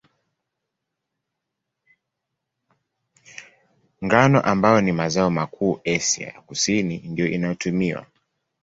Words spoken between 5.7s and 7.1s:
Asia ya Kusini,